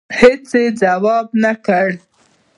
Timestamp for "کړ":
1.65-1.87